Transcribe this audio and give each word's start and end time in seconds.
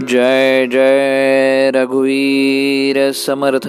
जय 0.00 0.66
जय 0.66 1.70
रघुवीर 1.74 3.10
समर्थ। 3.10 3.68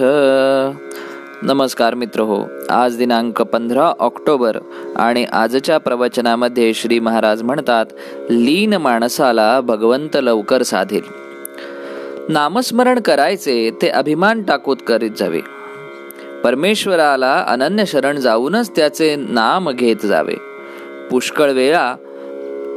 नमस्कार 1.42 1.94
मित्र 1.94 2.20
हो 2.20 2.42
आज 2.70 2.96
दिनांक 2.96 3.42
पंधरा 3.42 3.92
ऑक्टोबर 3.98 4.56
आणि 4.96 5.24
आजच्या 5.32 5.78
प्रवचनामध्ये 5.78 6.74
श्री 6.74 7.00
महाराज 7.00 7.42
म्हणतात 7.42 7.86
लीन 8.30 8.74
माणसाला 8.74 9.60
भगवंत 9.60 10.08
लवकर 10.14 10.62
साधेल. 10.62 11.00
नामस्मरण 12.28 13.00
करायचे 13.00 13.70
ते 13.82 13.88
अभिमान 13.88 14.42
टाकूत 14.42 14.76
करीत 14.86 15.10
जावे. 15.18 15.40
परमेश्वराला 16.44 17.44
अनन्य 17.48 17.84
शरण 17.84 18.16
जाऊनच 18.16 18.76
त्याचे 18.76 19.16
नाम 19.16 19.70
घेत 19.70 20.06
जावे. 20.06 20.34
पुष्कळ 21.10 21.50
वेळा 21.50 21.94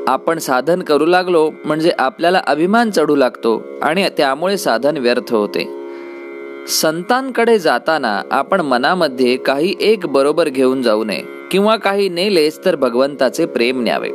आपण 0.07 0.37
साधन 0.37 0.81
करू 0.81 1.05
लागलो 1.05 1.51
म्हणजे 1.65 1.91
आपल्याला 1.99 2.41
अभिमान 2.47 2.91
चढू 2.91 3.15
लागतो 3.15 3.63
आणि 3.81 4.07
त्यामुळे 4.17 4.57
साधन 4.57 4.97
व्यर्थ 4.97 5.33
होते. 5.33 5.77
संतांकडे 6.67 7.59
जाताना 7.59 8.21
आपण 8.31 8.61
मनामध्ये 8.61 9.37
काही 9.37 9.75
एक 9.79 10.05
बरोबर 10.05 10.49
घेऊन 10.49 10.81
जाऊ 10.81 11.03
नये 11.03 11.23
किंवा 11.51 11.75
काही 11.75 12.09
नेलेच 12.09 12.65
तर 12.65 12.75
भगवंताचे 12.75 13.45
प्रेम 13.45 13.83
न्यावे. 13.83 14.09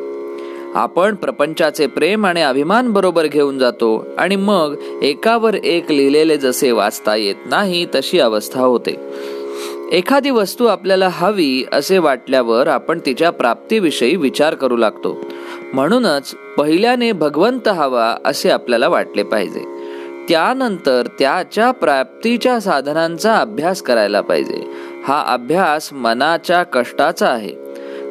आपण 0.75 1.15
प्रपंचाचे 1.15 1.87
प्रेम 1.87 2.27
आणि 2.27 2.43
अभिमान 2.43 2.93
बरोबर 2.93 3.27
घेऊन 3.27 3.59
जातो 3.59 4.07
आणि 4.19 4.37
मग 4.37 4.75
एकावर 5.03 5.55
एक 5.55 5.91
लिहिलेले 5.91 6.37
जसे 6.37 6.71
वाचता 6.71 7.17
येत 7.17 7.35
नाही 7.47 7.87
तशी 7.95 8.19
अवस्था 8.19 8.61
होते. 8.61 8.97
एखादी 9.93 10.31
वस्तू 10.31 10.67
आपल्याला 10.67 11.09
हवी 11.13 11.65
असे 11.73 11.99
वाटल्यावर 11.99 12.67
आपण 12.67 12.99
तिच्या 13.07 13.31
प्राप्तीविषयी 13.31 14.17
विचार 14.17 14.55
करू 14.55 14.77
लागतो. 14.77 15.21
म्हणूनच 15.77 16.35
पहिल्याने 16.59 17.13
भगवंत 17.13 17.69
हवा 17.69 18.17
असे 18.25 18.51
आपल्याला 18.51 18.89
वाटले 18.89 19.23
पाहिजे. 19.23 19.61
त्यानंतर 20.29 21.07
त्याच्या 21.19 21.71
प्राप्तीच्या 21.71 22.61
साधनांचा 22.61 23.37
अभ्यास 23.37 23.83
करायला 23.83 24.21
पाहिजे. 24.21 24.63
हा 25.05 25.25
अभ्यास 25.29 25.93
मनाच्या 25.93 26.63
कष्टाचा 26.63 27.29
आहे. 27.29 27.53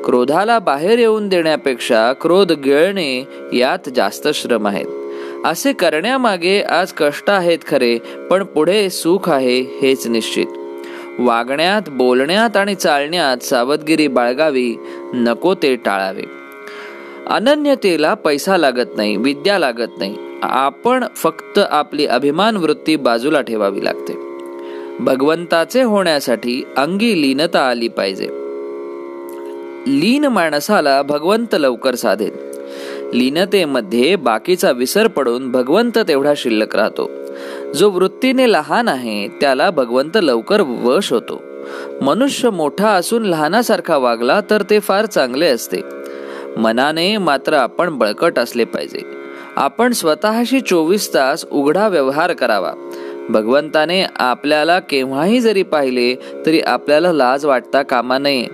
क्रोधाला 0.04 0.60
बाहेर 0.60 1.00
येऊन 1.00 1.30
देण्यापेक्षा 1.30 2.14
क्रोध 2.22 2.52
गिळणे 2.52 3.28
यात 3.54 3.90
जास्त 3.96 4.28
श्रम 4.34 4.68
आहेत 4.68 4.88
असे 5.46 5.74
करण्यामागे 5.74 6.62
आज 6.62 6.92
कष्ट 6.92 7.30
आहेत 7.30 7.60
खरे 7.68 7.98
पण 8.30 8.44
पुढे 8.44 8.90
सुख 8.90 9.30
आहे 9.30 9.62
हेच 9.62 10.08
निश्चित. 10.08 10.48
वागण्यात 11.20 11.90
बोलण्यात 11.90 12.58
आणि 12.58 12.76
चालण्यात 12.76 13.44
सावधगिरी 13.44 14.08
बाळगावी 14.08 14.76
नको 15.14 15.54
ते 15.54 15.76
टाळावे. 15.76 16.45
अनन्यतेला 17.28 18.14
पैसा 18.14 18.58
लागत 18.58 18.98
नाही 18.98 19.18
विद्या 19.18 19.60
लागत 19.60 20.00
नाही. 20.00 20.16
आपण 20.44 21.04
फक्त 21.16 21.60
आपली 21.70 22.06
अभिमान 22.06 22.58
वृत्ती 22.58 22.96
बाजूला 22.96 23.42
ठेवावी 23.42 23.86
लागते. 23.86 24.14
भगवंताचे 25.00 25.82
होण्यासाठी 25.82 26.64
अंगी 26.78 27.22
लीनता 27.22 27.68
आली 27.68 27.88
पाहिजे. 27.88 28.26
लीन 29.88 30.26
माणसाला 30.26 31.02
भगवंत 31.02 31.56
लवकर 31.60 31.96
साधेल. 31.96 32.32
लीनतेमध्ये 33.14 34.16
बाकीचा 34.16 34.72
विसर 34.72 35.08
पडून 35.08 35.52
भगवंत 35.52 35.98
तेवढा 35.98 36.34
शिल्लक 36.38 36.76
राहतो. 36.76 37.12
जो 37.74 37.90
वृत्तीने 37.90 38.52
लहान 38.52 38.88
आहे 38.88 39.28
त्याला 39.28 39.70
भगवंत 39.70 40.18
लवकर 40.22 40.62
वश 40.62 41.14
होतो. 41.14 41.42
मनुष्य 42.02 42.50
मोठा 42.50 42.90
असून 42.90 43.24
लहानासारखा 43.24 43.98
वागला 43.98 44.42
तर 44.50 44.64
ते 44.70 44.80
फार 44.80 45.06
चांगले 45.06 45.48
असते. 45.48 45.95
मनाने 46.58 47.18
मात्र 47.18 47.54
आपण 47.54 47.98
बळकट 47.98 48.40
असले 48.40 48.64
पाहिजे. 48.64 49.00
आपण 49.56 49.92
स्वतःशी 49.92 50.62
चोवीस 50.62 51.14
तास 51.14 51.46
उघडा 51.52 51.88
व्यवहार 51.88 52.34
करावा. 52.34 52.74
भगवंताने 53.30 54.04
आपल्याला 54.16 54.80
केव्हाही 54.80 55.40
जरी 55.40 55.64
पाहिले 55.64 56.16
तरी 56.46 56.60
आपल्याला 56.60 57.12
लाज 57.12 57.46
वाटता 57.46 57.82
कामा 57.82 58.18
नये. 58.18 58.48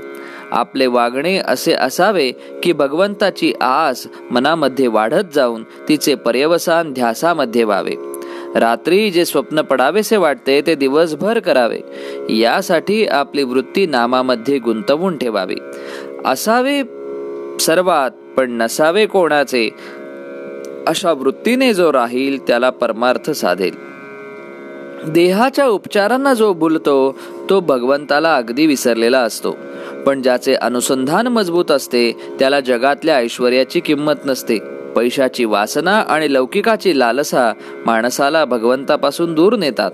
आपले 0.51 0.85
वागणे 0.85 1.37
असे 1.37 1.73
असावे 1.73 2.31
की 2.63 2.73
भगवंताची 2.73 3.53
आस 3.61 4.07
मनामध्ये 4.31 4.87
वाढत 4.87 5.35
जाऊन 5.35 5.63
तिचे 5.63 6.15
पर्यवसान 6.15 6.93
ध्यासामध्ये 6.93 7.63
व्हावे. 7.63 7.95
रात्री 8.55 9.11
जे 9.11 9.25
स्वप्न 9.25 9.61
पडावेसे 9.61 10.17
वाटते 10.17 10.61
ते 10.61 10.75
दिवसभर 10.75 11.39
करावे. 11.39 11.79
यासाठी 12.29 13.05
आपली 13.05 13.43
वृत्ती 13.43 13.85
नामामध्ये 13.85 14.59
गुंतवून 14.59 15.17
ठेवावी. 15.17 15.55
असावे 16.25 16.81
सर्वात 17.61 18.11
पण 18.37 18.51
नसावे 18.51 19.05
कोणाचे? 19.05 19.69
अशा 20.87 21.11
वृत्तीने 21.11 21.73
जो 21.73 21.93
राहील 21.93 22.47
त्याला 22.47 22.69
परमार्थ 22.69 23.31
साधेल. 23.31 23.75
देहाच्या 25.07 25.65
उपचारांना 25.65 26.33
जो 26.33 26.53
बोलतो 26.53 27.19
तो 27.49 27.59
भगवंताला 27.59 28.35
अगदी 28.35 28.65
विसरलेला 28.65 29.19
असतो. 29.19 29.57
पण 30.05 30.21
ज्याचे 30.21 30.53
अनुसंधान 30.53 31.27
मजबूत 31.27 31.71
असते 31.71 32.35
त्याला 32.39 32.59
जगातल्या 32.59 33.15
ऐश्वर्याची 33.15 33.79
किंमत 33.79 34.25
नसते. 34.25 34.57
पैशाची 34.95 35.45
वासना 35.45 35.95
आणि 35.99 36.33
लौकिकाची 36.33 36.99
लालसा 36.99 37.53
माणसाला 37.85 38.45
भगवंतापासून 38.45 39.33
दूर 39.33 39.55
नेतात. 39.55 39.91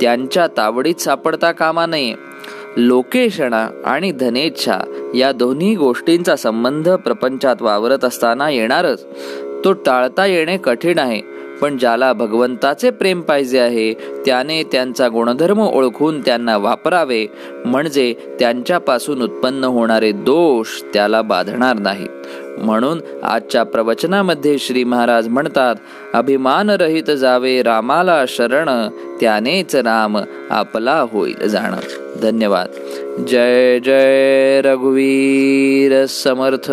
त्यांच्या 0.00 0.46
तावडीत 0.46 1.00
सापडता 1.00 1.52
कामा 1.52 1.86
नये. 1.86 2.29
लोकेशणा 2.76 3.68
आणि 3.84 4.12
धनेच्छा 4.12 4.78
या 5.14 5.32
दोन्ही 5.32 5.76
गोष्टींचा 5.76 6.36
संबंध 6.36 6.88
प्रपंचात 6.88 7.62
वावरत 7.62 8.04
असताना 8.04 8.50
येणारच. 8.50 9.06
तो 9.64 9.72
टाळता 9.72 10.26
येणे 10.26 10.56
कठीण 10.56 10.98
आहे. 10.98 11.39
पण 11.62 11.76
ज्याला 11.78 12.12
भगवंताचे 12.12 12.90
प्रेम 12.90 13.20
पाहिजे 13.20 13.58
आहे 13.58 13.94
त्याने 14.26 14.62
त्यांचा 14.62 15.08
गुणधर्म 15.08 15.60
ओळखून 15.60 16.20
त्यांना 16.20 16.56
वापरावे. 16.56 17.26
म्हणजे 17.64 18.14
त्यांच्यापासून 18.40 19.22
उत्पन्न 19.22 19.64
होणारे 19.64 20.12
दोष 20.12 20.66
त्याला 20.94 21.22
बाधणार 21.22 21.78
नाहीत 21.78 22.08
म्हणून 22.58 23.00
आजच्या 23.22 23.62
प्रवचनामध्ये 23.62 24.58
श्री 24.58 24.84
महाराज 24.84 25.28
म्हणतात 25.28 25.74
अभिमान 26.14 26.70
रहित 26.70 27.10
जावे 27.10 27.62
रामाला 27.62 28.24
शरण 28.28 28.88
त्यानेच 29.20 29.76
राम 29.76 30.18
आपला 30.50 31.04
होईल 31.12 31.48
जाण. 31.48 31.74
धन्यवाद. 32.22 32.68
जय 33.24 33.78
जय 33.78 34.60
रघुवीर 34.64 36.06
समर्थ. 36.06 36.72